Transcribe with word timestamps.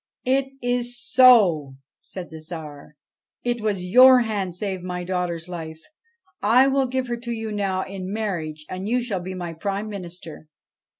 'It 0.25 0.47
is 0.63 0.99
so!' 0.99 1.75
said 2.01 2.31
the 2.31 2.41
Tsar.' 2.41 2.95
It 3.43 3.61
was 3.61 3.85
your 3.85 4.21
hand 4.21 4.55
saved 4.55 4.83
my 4.83 5.03
daughter's 5.03 5.47
life. 5.47 5.83
I 6.41 6.65
will 6.65 6.87
give 6.87 7.05
her 7.07 7.17
to 7.17 7.31
you 7.31 7.49
in 7.49 8.11
marriage, 8.11 8.65
and 8.67 8.89
you 8.89 9.03
shall 9.03 9.19
be 9.21 9.35
my 9.35 9.53
Prime 9.53 9.89
Minister.' 9.89 10.47